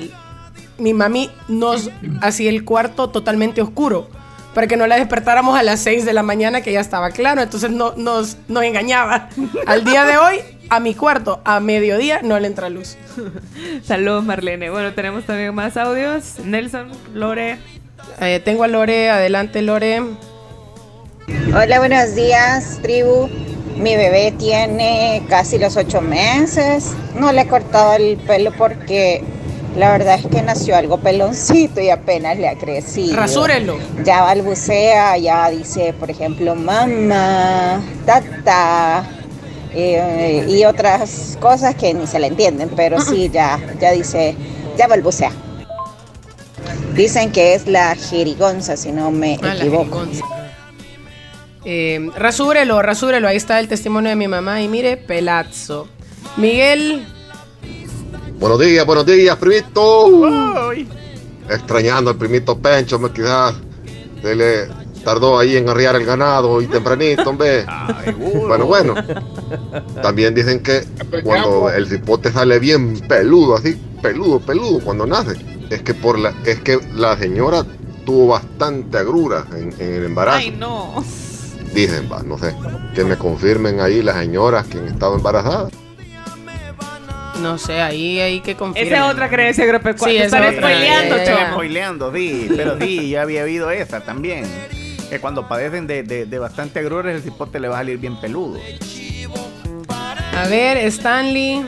mi 0.78 0.92
mami 0.92 1.30
nos 1.48 1.90
hacía 2.20 2.50
el 2.50 2.64
cuarto 2.64 3.08
totalmente 3.10 3.62
oscuro. 3.62 4.08
Para 4.54 4.66
que 4.66 4.76
no 4.78 4.86
la 4.86 4.96
despertáramos 4.96 5.58
a 5.58 5.62
las 5.62 5.80
6 5.80 6.06
de 6.06 6.14
la 6.14 6.22
mañana, 6.22 6.62
que 6.62 6.72
ya 6.72 6.80
estaba 6.80 7.10
claro. 7.10 7.42
Entonces 7.42 7.70
no, 7.70 7.92
nos, 7.96 8.38
nos 8.48 8.62
engañaba. 8.64 9.28
Al 9.66 9.84
día 9.84 10.04
de 10.06 10.16
hoy, 10.16 10.40
a 10.68 10.80
mi 10.80 10.94
cuarto, 10.94 11.40
a 11.44 11.60
mediodía, 11.60 12.20
no 12.22 12.38
le 12.38 12.46
entra 12.48 12.68
luz. 12.68 12.96
Saludos, 13.84 14.24
Marlene. 14.24 14.70
Bueno, 14.70 14.92
tenemos 14.94 15.24
también 15.24 15.54
más 15.54 15.76
audios. 15.76 16.38
Nelson, 16.44 16.90
Lore. 17.14 17.58
Eh, 18.20 18.40
tengo 18.44 18.64
a 18.64 18.68
Lore, 18.68 19.10
adelante 19.10 19.62
Lore. 19.62 20.02
Hola, 21.54 21.78
buenos 21.78 22.14
días, 22.14 22.78
tribu. 22.82 23.28
Mi 23.76 23.94
bebé 23.94 24.32
tiene 24.38 25.22
casi 25.28 25.58
los 25.58 25.76
ocho 25.76 26.00
meses. 26.00 26.94
No 27.18 27.32
le 27.32 27.42
he 27.42 27.46
cortado 27.46 27.94
el 27.94 28.16
pelo 28.16 28.52
porque 28.52 29.22
la 29.76 29.92
verdad 29.92 30.18
es 30.18 30.26
que 30.26 30.40
nació 30.40 30.76
algo 30.76 30.98
peloncito 30.98 31.80
y 31.80 31.90
apenas 31.90 32.38
le 32.38 32.48
ha 32.48 32.56
crecido. 32.56 33.16
Rasúrelo. 33.16 33.76
Ya 34.04 34.22
balbucea, 34.22 35.18
ya 35.18 35.50
dice, 35.50 35.92
por 35.92 36.10
ejemplo, 36.10 36.54
mamá, 36.54 37.80
tata. 38.06 39.15
Eh, 39.78 40.46
y 40.48 40.64
otras 40.64 41.36
cosas 41.40 41.74
que 41.74 41.92
ni 41.92 42.06
se 42.06 42.18
le 42.18 42.28
entienden, 42.28 42.70
pero 42.74 42.98
sí, 43.00 43.28
ya, 43.30 43.60
ya 43.78 43.92
dice, 43.92 44.34
ya 44.78 44.86
balbucea. 44.88 45.30
Dicen 46.94 47.30
que 47.30 47.54
es 47.54 47.66
la 47.66 47.94
jerigonza, 47.94 48.76
si 48.76 48.90
no 48.90 49.10
me 49.10 49.38
Ah, 49.42 49.48
la 49.48 49.56
equivoco. 49.56 50.06
Eh, 51.66 52.08
rasúrelo, 52.16 52.80
rasúrelo. 52.80 53.28
Ahí 53.28 53.36
está 53.36 53.60
el 53.60 53.68
testimonio 53.68 54.08
de 54.08 54.16
mi 54.16 54.28
mamá. 54.28 54.62
Y 54.62 54.68
mire, 54.68 54.96
pelazo. 54.96 55.88
Miguel. 56.38 57.06
Buenos 58.38 58.58
días, 58.60 58.86
buenos 58.86 59.04
días, 59.04 59.36
primito. 59.36 60.72
Extrañando 61.50 62.10
al 62.10 62.16
primito 62.16 62.56
Pencho, 62.58 62.98
me 62.98 63.10
quizás 63.10 63.54
se 64.22 64.34
le 64.34 64.68
tardó 65.06 65.38
ahí 65.38 65.56
en 65.56 65.68
arriar 65.68 65.94
el 65.94 66.04
ganado 66.04 66.60
y 66.60 66.66
tempranito, 66.66 67.30
hombre. 67.30 67.64
Bueno, 68.48 68.66
bueno. 68.66 68.94
También 70.02 70.34
dicen 70.34 70.60
que 70.60 70.82
cuando 71.22 71.70
el 71.70 71.86
cipote 71.86 72.32
sale 72.32 72.58
bien 72.58 72.98
peludo, 73.08 73.54
así, 73.54 73.80
peludo, 74.02 74.40
peludo, 74.40 74.80
cuando 74.80 75.06
nace, 75.06 75.36
es 75.70 75.82
que 75.82 75.94
por 75.94 76.18
la, 76.18 76.34
es 76.44 76.58
que 76.60 76.80
la 76.94 77.16
señora 77.16 77.64
tuvo 78.04 78.28
bastante 78.28 78.98
agrura 78.98 79.44
en, 79.52 79.72
en 79.78 79.94
el 79.94 80.04
embarazo. 80.06 80.38
Ay, 80.38 80.50
no. 80.50 81.04
Dicen, 81.72 82.08
va, 82.12 82.22
no 82.24 82.36
sé, 82.36 82.52
que 82.94 83.04
me 83.04 83.16
confirmen 83.16 83.80
ahí 83.80 84.02
las 84.02 84.16
señoras 84.16 84.66
que 84.66 84.78
han 84.78 84.88
estado 84.88 85.14
embarazadas. 85.14 85.72
No 87.40 87.58
sé, 87.58 87.80
ahí 87.80 88.18
hay 88.18 88.40
que 88.40 88.56
confirmar. 88.56 88.92
Esa 88.92 89.06
es 89.06 89.12
otra 89.12 89.28
creencia 89.28 89.62
Sí, 89.62 89.70
agropecuaria. 89.70 90.24
esa 90.24 90.38
Están 90.48 90.56
spoileando, 90.56 91.16
ya. 91.18 91.50
Spoileando, 91.52 92.12
sí, 92.12 92.48
pero 92.56 92.78
sí, 92.80 93.10
ya 93.10 93.22
había 93.22 93.42
habido 93.42 93.70
esa 93.70 94.00
también. 94.00 94.44
Que 95.10 95.20
cuando 95.20 95.46
padecen 95.46 95.86
de, 95.86 96.02
de, 96.02 96.26
de 96.26 96.38
bastante 96.38 96.80
agruras, 96.80 97.14
el 97.14 97.22
cipote 97.22 97.60
le 97.60 97.68
va 97.68 97.76
a 97.76 97.78
salir 97.78 97.98
bien 97.98 98.20
peludo. 98.20 98.58
A 100.36 100.48
ver, 100.48 100.76
Stanley. 100.78 101.64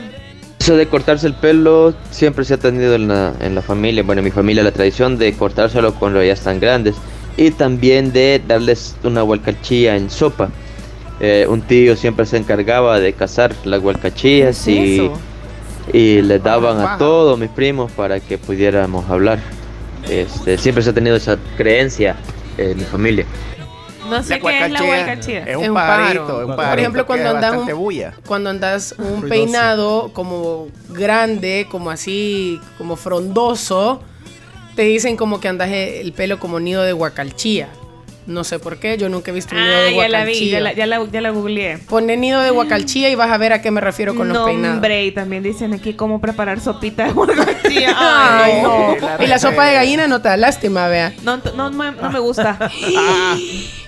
Eso 0.59 0.75
de 0.75 0.87
cortarse 0.87 1.25
el 1.25 1.33
pelo 1.33 1.93
siempre 2.11 2.43
se 2.43 2.55
ha 2.55 2.57
tenido 2.57 2.93
en 2.95 3.07
la, 3.07 3.33
en 3.39 3.55
la 3.55 3.61
familia, 3.61 4.03
bueno, 4.03 4.19
en 4.19 4.25
mi 4.25 4.31
familia 4.31 4.61
la 4.61 4.73
tradición 4.73 5.17
de 5.17 5.33
cortárselo 5.33 5.95
cuando 5.95 6.21
ya 6.21 6.33
están 6.33 6.59
grandes 6.59 6.95
y 7.37 7.51
también 7.51 8.11
de 8.11 8.41
darles 8.45 8.95
una 9.03 9.23
hualcachilla 9.23 9.95
en 9.95 10.09
sopa. 10.09 10.49
Eh, 11.21 11.45
un 11.49 11.61
tío 11.61 11.95
siempre 11.95 12.25
se 12.25 12.37
encargaba 12.37 12.99
de 12.99 13.13
cazar 13.13 13.53
las 13.63 13.81
hualcachillas 13.81 14.63
¿Qué 14.65 14.95
es 15.07 15.11
y, 15.93 15.97
y 15.97 16.21
les 16.21 16.43
daban 16.43 16.79
a 16.79 16.97
todos 16.97 17.39
mis 17.39 17.49
primos 17.49 17.91
para 17.93 18.19
que 18.19 18.37
pudiéramos 18.37 19.09
hablar. 19.09 19.39
Este, 20.09 20.57
siempre 20.57 20.83
se 20.83 20.89
ha 20.89 20.93
tenido 20.93 21.15
esa 21.15 21.37
creencia 21.57 22.15
en 22.59 22.77
mi 22.77 22.83
familia. 22.83 23.25
No 24.09 24.23
sé 24.23 24.29
La 24.29 24.39
qué 24.39 24.65
es 24.65 24.71
la 24.71 24.83
hualcachía. 24.83 25.43
es 25.43 25.55
un 25.57 25.73
pajarito, 25.73 26.23
es 26.23 26.29
un 26.41 26.45
Por 26.47 26.55
pajarito 26.55 26.79
ejemplo, 26.81 27.03
que 27.03 27.07
cuando 27.07 27.29
andas 27.29 27.55
un, 27.57 27.77
bulla. 27.77 28.13
cuando 28.25 28.49
andas 28.49 28.95
un 28.97 29.05
Ruidoso. 29.21 29.27
peinado 29.29 30.11
como 30.13 30.67
grande, 30.89 31.67
como 31.69 31.91
así, 31.91 32.59
como 32.79 32.95
frondoso, 32.95 34.01
te 34.75 34.81
dicen 34.83 35.15
como 35.15 35.39
que 35.39 35.47
andas 35.47 35.69
el 35.69 36.11
pelo 36.13 36.39
como 36.39 36.59
nido 36.59 36.81
de 36.83 36.93
guacalchía. 36.93 37.69
No 38.29 38.43
sé 38.43 38.59
por 38.59 38.77
qué, 38.77 38.95
yo 38.95 39.09
nunca 39.09 39.31
he 39.31 39.33
visto 39.33 39.55
un 39.55 39.61
nido 39.63 39.75
Ah, 39.75 39.79
de 39.79 39.95
ya 39.95 40.07
la 40.07 40.23
vi, 40.23 40.31
guacalchía. 40.33 40.51
ya 40.51 40.59
la, 40.59 40.73
ya 40.73 40.85
la, 40.85 41.03
ya 41.11 41.19
la 41.21 41.29
googleé. 41.31 41.79
Pone 41.79 42.15
nido 42.15 42.39
de 42.41 42.51
guacalchía 42.51 43.09
y 43.09 43.15
vas 43.15 43.31
a 43.31 43.37
ver 43.37 43.53
a 43.53 43.61
qué 43.63 43.71
me 43.71 43.81
refiero 43.81 44.13
con 44.13 44.27
los 44.27 44.37
No, 44.37 44.45
peinados. 44.45 44.75
hombre, 44.75 45.03
y 45.05 45.11
también 45.11 45.41
dicen 45.41 45.73
aquí 45.73 45.95
cómo 45.95 46.21
preparar 46.21 46.59
sopita 46.61 47.05
de 47.05 47.11
hualcachía. 47.13 47.95
Ay, 47.97 48.61
no. 48.61 48.95
la 49.01 49.23
Y 49.23 49.27
la 49.27 49.39
sopa 49.39 49.65
de 49.65 49.73
gallina 49.73 50.07
no 50.07 50.21
te 50.21 50.29
da 50.29 50.37
lástima, 50.37 50.87
vea. 50.87 51.11
No, 51.23 51.37
no, 51.55 51.71
me- 51.71 51.91
no 51.91 52.11
me 52.11 52.19
gusta. 52.19 52.57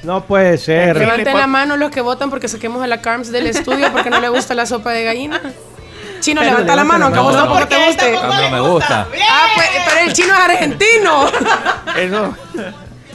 No 0.03 0.25
puede 0.25 0.57
ser. 0.57 0.97
Levanten 0.97 1.37
la 1.37 1.45
mano 1.45 1.77
los 1.77 1.91
que 1.91 2.01
votan 2.01 2.31
porque 2.31 2.47
saquemos 2.47 2.81
a 2.83 2.87
la 2.87 3.01
Carms 3.01 3.31
del 3.31 3.45
estudio 3.45 3.91
porque 3.91 4.09
no 4.09 4.19
le 4.19 4.29
gusta 4.29 4.55
la 4.55 4.65
sopa 4.65 4.91
de 4.93 5.03
gallina. 5.03 5.39
Chino, 6.21 6.41
Pero 6.41 6.53
levanta 6.53 6.75
la 6.75 6.83
mano, 6.83 7.05
aunque 7.05 7.19
a 7.19 7.21
vos 7.21 7.35
No, 7.35 7.67
te 7.67 7.85
guste. 7.85 8.11
No 8.13 8.49
me 8.49 8.59
gusta. 8.61 9.07
Ah, 9.29 9.47
pues, 9.53 9.67
pero 9.87 10.07
el 10.07 10.13
chino 10.13 10.33
es 10.33 10.39
argentino. 10.39 11.27
Eso. 11.99 12.35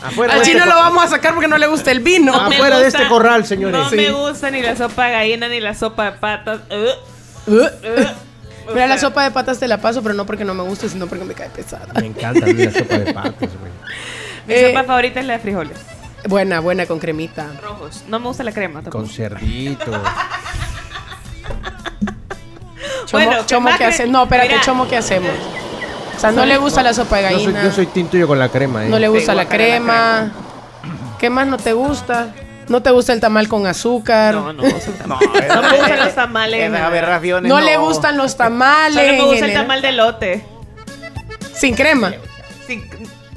Afuera 0.08 0.32
Al 0.34 0.38
de 0.40 0.44
chino 0.46 0.58
este 0.58 0.70
lo 0.70 0.76
vamos 0.76 1.04
a 1.04 1.08
sacar 1.08 1.34
porque 1.34 1.48
no 1.48 1.58
le 1.58 1.66
gusta 1.66 1.90
el 1.90 2.00
vino. 2.00 2.32
No 2.32 2.40
Afuera 2.40 2.78
de 2.78 2.86
este 2.88 3.06
corral, 3.08 3.44
señores. 3.46 3.76
No 3.80 3.88
Sí. 3.90 3.96
me 3.96 4.10
gusta 4.10 4.50
ni 4.50 4.62
la 4.62 4.76
sopa 4.76 5.06
de 5.06 5.12
gallina 5.12 5.48
ni 5.48 5.60
la 5.60 5.75
sopa 5.75 6.06
de 6.06 6.12
patas. 6.12 6.60
Uh, 6.70 7.50
Uh, 8.68 8.72
Mira, 8.75 8.88
la 8.88 8.98
sopa 8.98 9.22
de 9.22 9.30
patas 9.30 9.60
te 9.60 9.68
la 9.68 9.78
paso, 9.80 10.02
pero 10.02 10.14
no 10.14 10.26
porque 10.26 10.44
no 10.44 10.52
me 10.54 10.64
guste, 10.64 10.88
sino 10.88 11.06
porque 11.06 11.25
me 11.25 11.32
cae 11.34 11.48
pesada. 11.50 11.86
Me 12.00 12.06
encanta 12.06 12.44
a 12.44 12.48
mí 12.48 12.64
la 12.64 12.72
sopa 12.72 12.98
de 12.98 13.12
patas, 13.12 13.38
güey. 13.60 13.72
Mi 14.48 14.54
Eh, 14.54 14.68
sopa 14.72 14.82
favorita 14.84 15.20
es 15.20 15.26
la 15.26 15.34
de 15.34 15.38
frijoles. 15.38 15.78
Buena, 16.28 16.58
buena, 16.58 16.86
con 16.86 16.98
cremita. 16.98 17.46
Rojos. 17.62 18.02
No 18.08 18.18
me 18.18 18.26
gusta 18.26 18.42
la 18.42 18.50
crema 18.50 18.82
tampoco. 18.82 18.98
Con 18.98 19.08
cerdito. 19.08 19.92
Chomo, 23.04 23.25
Bueno, 23.25 23.46
chomo 23.46 23.68
¿qué 23.78 23.84
hacemos? 23.84 24.12
No, 24.12 24.22
espérate, 24.25 24.48
Mira. 24.48 24.60
chomo, 24.62 24.88
¿qué 24.88 24.96
hacemos? 24.96 25.30
O 26.16 26.20
sea, 26.20 26.32
no 26.32 26.46
le 26.46 26.56
gusta 26.56 26.82
la 26.82 26.94
sopa 26.94 27.16
de 27.16 27.23
Yo 27.25 27.28
soy, 27.30 27.38
gallina. 27.46 27.64
yo 27.64 27.73
soy 27.73 27.87
tinto 27.87 28.16
yo 28.16 28.26
con 28.26 28.38
la 28.38 28.49
crema, 28.49 28.87
¿eh? 28.87 28.88
No 28.88 28.99
le 28.99 29.08
gusta 29.08 29.35
la 29.35 29.46
crema. 29.49 30.32
¿Qué 31.18 31.30
más 31.30 31.46
no 31.46 31.58
te 31.58 31.73
gusta? 31.73 32.28
¿No 32.68 32.82
te 32.82 32.90
gusta 32.90 33.12
el 33.12 33.20
tamal 33.20 33.49
con 33.49 33.66
azúcar? 33.66 34.35
No, 34.35 34.52
no. 34.52 34.62
No, 35.06 35.18
No 35.54 35.62
me 35.62 35.76
gustan 35.78 35.99
los 36.00 36.14
tamales. 36.14 36.70
Nada. 36.70 36.87
aberraciones 36.87 37.49
No 37.49 37.61
le 37.61 37.76
gustan 37.76 38.16
los 38.16 38.37
tamales. 38.37 38.94
Solo 39.06 39.12
me 39.12 39.25
gusta 39.30 39.46
el 39.46 39.52
tamal 39.52 39.82
de 39.82 39.92
lote. 39.92 40.44
Sin 41.54 41.75
crema. 41.75 42.12
Sí, 42.66 42.82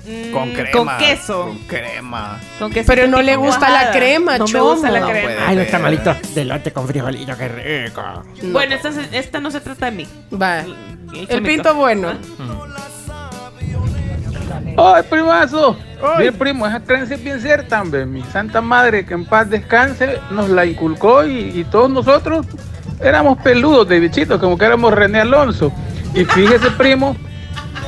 mm, 0.06 0.32
Con 0.34 0.52
crema. 0.52 0.72
Con 0.72 0.98
queso. 0.98 1.44
Con 1.46 1.58
crema. 1.68 2.40
Con 2.58 2.72
queso 2.72 2.88
Pero 2.88 3.08
no 3.08 3.22
le 3.22 3.36
gusta 3.36 3.70
la 3.70 3.92
crema, 3.92 4.38
No 4.40 4.48
me 4.48 4.60
gusta 4.62 4.90
la 4.90 5.08
crema. 5.08 5.32
Ay, 5.48 5.56
los 5.58 5.68
tamalitos 5.68 6.34
de 6.34 6.46
lote 6.46 6.74
con 6.74 6.88
frijolito, 6.88 7.38
qué 7.38 7.48
rico. 7.88 8.02
Bueno, 8.44 8.76
esta, 9.12 9.40
no 9.40 9.52
se 9.52 9.60
trata 9.62 9.86
de 9.86 9.92
mí. 9.92 10.08
Va. 10.34 10.64
El 11.30 11.42
pinto 11.44 11.76
bueno. 11.76 12.14
¡Ay, 14.96 15.04
primazo! 15.10 15.78
Bien, 16.18 16.34
primo, 16.34 16.66
esa 16.66 16.80
creencia 16.80 17.16
es 17.18 17.24
bien 17.24 17.42
cierta, 17.42 17.82
hombre. 17.82 18.06
Mi 18.06 18.24
santa 18.24 18.62
madre, 18.62 19.06
que 19.06 19.14
en 19.14 19.26
paz 19.26 19.50
descanse, 19.50 20.18
nos 20.32 20.50
la 20.50 20.66
inculcó 20.66 21.26
y, 21.26 21.52
y 21.60 21.64
todos 21.66 21.90
nosotros 21.90 22.46
éramos 23.02 23.38
peludos 23.40 23.88
de 23.90 24.00
bichitos, 24.00 24.40
como 24.40 24.58
que 24.58 24.66
éramos 24.66 24.94
René 24.94 25.20
Alonso. 25.22 25.72
Y 26.14 26.24
fíjese, 26.26 26.72
primo, 26.72 27.16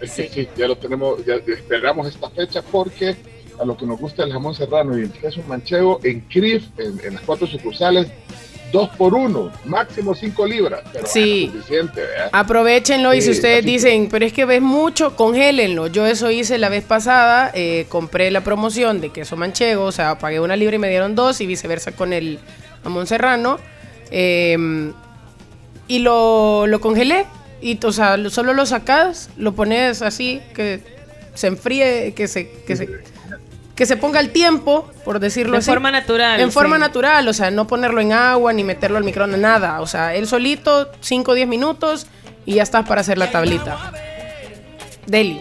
Es 0.00 0.12
que 0.12 0.28
sí, 0.28 0.48
ya 0.56 0.68
lo 0.68 0.76
tenemos, 0.76 1.24
ya 1.24 1.34
esperamos 1.34 2.06
esta 2.08 2.28
fecha 2.30 2.62
porque 2.62 3.16
a 3.58 3.64
lo 3.64 3.76
que 3.76 3.86
nos 3.86 3.98
gusta 3.98 4.24
el 4.24 4.32
jamón 4.32 4.54
serrano 4.54 4.98
y 4.98 5.02
el 5.02 5.12
queso 5.12 5.40
manchego, 5.46 6.00
en 6.02 6.20
CRIF, 6.22 6.64
en, 6.78 7.00
en 7.04 7.14
las 7.14 7.22
cuatro 7.22 7.46
sucursales, 7.46 8.08
dos 8.74 8.90
por 8.96 9.14
uno, 9.14 9.50
máximo 9.64 10.14
cinco 10.14 10.44
libras. 10.46 10.82
Pero 10.92 11.06
Sí. 11.06 11.44
es 11.46 11.52
suficiente, 11.52 12.00
¿verdad? 12.02 12.28
Aprovechenlo 12.32 13.14
y 13.14 13.22
si 13.22 13.30
ustedes 13.30 13.64
que- 13.64 13.70
dicen, 13.70 14.08
pero 14.10 14.26
es 14.26 14.32
que 14.32 14.44
ves 14.44 14.60
mucho, 14.60 15.14
congélenlo. 15.16 15.86
Yo 15.86 16.04
eso 16.06 16.30
hice 16.30 16.58
la 16.58 16.68
vez 16.68 16.82
pasada, 16.84 17.50
eh, 17.54 17.86
compré 17.88 18.30
la 18.30 18.42
promoción 18.42 19.00
de 19.00 19.10
queso 19.10 19.36
manchego, 19.36 19.84
o 19.84 19.92
sea, 19.92 20.18
pagué 20.18 20.40
una 20.40 20.56
libra 20.56 20.74
y 20.76 20.78
me 20.80 20.88
dieron 20.90 21.14
dos 21.14 21.40
y 21.40 21.46
viceversa 21.46 21.92
con 21.92 22.12
el 22.12 22.38
jamón 22.82 23.06
serrano. 23.06 23.58
eh, 24.10 24.56
y 25.88 25.98
lo, 26.00 26.66
lo 26.66 26.80
congelé. 26.80 27.26
Y, 27.60 27.78
o 27.84 27.92
sea, 27.92 28.16
lo- 28.16 28.30
solo 28.30 28.52
lo 28.52 28.66
sacas, 28.66 29.30
lo 29.36 29.52
pones 29.54 30.02
así, 30.02 30.40
que 30.54 30.80
se 31.34 31.46
enfríe, 31.48 32.12
que 32.14 32.28
se, 32.28 32.50
que 32.66 32.76
se, 32.76 32.88
que 33.74 33.86
se 33.86 33.96
ponga 33.96 34.20
el 34.20 34.30
tiempo, 34.30 34.88
por 35.04 35.18
decirlo 35.18 35.52
De 35.52 35.58
así. 35.58 35.70
forma 35.70 35.90
natural, 35.90 36.40
En 36.40 36.52
forma 36.52 36.78
natural, 36.78 37.26
o 37.26 37.32
sea, 37.32 37.50
no 37.50 37.66
ponerlo 37.66 38.00
en 38.00 38.12
agua 38.12 38.52
ni 38.52 38.62
meterlo 38.62 38.98
al 38.98 39.04
microondas, 39.04 39.40
nada. 39.40 39.80
O 39.80 39.86
sea, 39.86 40.14
él 40.14 40.28
solito, 40.28 40.90
5 41.00 41.32
o 41.32 41.34
10 41.34 41.48
minutos 41.48 42.06
y 42.46 42.54
ya 42.54 42.62
estás 42.62 42.86
para 42.86 43.00
hacer 43.00 43.18
la 43.18 43.30
tablita. 43.30 43.92
Deli. 45.06 45.38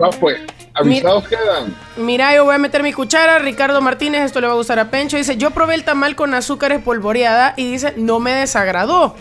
Va, 0.00 0.10
pues, 0.10 0.38
avisados 0.74 1.26
quedan. 1.26 1.74
Mira, 1.96 2.34
yo 2.34 2.44
voy 2.44 2.54
a 2.54 2.58
meter 2.58 2.82
mi 2.82 2.92
cuchara. 2.92 3.38
Ricardo 3.38 3.80
Martínez, 3.80 4.22
esto 4.22 4.40
le 4.40 4.46
va 4.46 4.52
a 4.52 4.56
gustar 4.56 4.78
a 4.78 4.90
Pencho. 4.90 5.16
Dice: 5.16 5.36
Yo 5.36 5.50
probé 5.50 5.74
el 5.74 5.84
tamal 5.84 6.14
con 6.16 6.34
azúcar 6.34 6.72
espolvoreada 6.72 7.54
y 7.56 7.72
dice: 7.72 7.94
No 7.96 8.20
me 8.20 8.32
desagradó. 8.32 9.16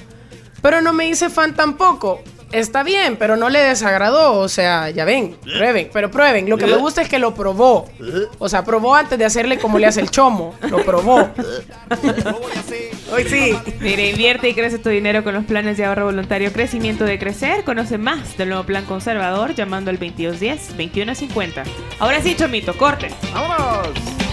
Pero 0.61 0.81
no 0.81 0.93
me 0.93 1.07
hice 1.07 1.29
fan 1.29 1.55
tampoco. 1.55 2.21
Está 2.51 2.83
bien, 2.83 3.17
pero 3.17 3.35
no 3.35 3.49
le 3.49 3.59
desagradó. 3.59 4.39
O 4.39 4.47
sea, 4.47 4.89
ya 4.89 5.05
ven, 5.05 5.35
prueben, 5.41 5.89
pero 5.91 6.09
prueben. 6.09 6.49
Lo 6.49 6.57
que 6.57 6.65
me 6.65 6.77
gusta 6.77 7.01
es 7.01 7.09
que 7.09 7.19
lo 7.19 7.33
probó. 7.33 7.87
O 8.39 8.49
sea, 8.49 8.63
probó 8.63 8.95
antes 8.95 9.19
de 9.19 9.25
hacerle 9.25 9.57
como 9.59 9.79
le 9.79 9.87
hace 9.87 10.01
el 10.01 10.09
chomo. 10.09 10.55
Lo 10.69 10.83
probó. 10.83 11.29
Hoy 13.13 13.23
sí. 13.25 13.57
Mire, 13.79 14.09
invierte 14.11 14.49
y 14.49 14.53
crece 14.53 14.79
tu 14.79 14.89
dinero 14.89 15.23
con 15.23 15.33
los 15.33 15.45
planes 15.45 15.77
de 15.77 15.85
ahorro 15.85 16.05
voluntario 16.05 16.51
Crecimiento 16.51 17.05
de 17.05 17.19
Crecer. 17.19 17.63
Conoce 17.63 17.97
más 17.97 18.37
del 18.37 18.49
nuevo 18.49 18.63
plan 18.65 18.85
conservador 18.85 19.55
llamando 19.55 19.91
al 19.91 19.99
2210-2150. 19.99 21.63
Ahora 21.99 22.21
sí, 22.21 22.35
Chomito, 22.35 22.77
corte. 22.77 23.09
¡Vámonos! 23.33 24.26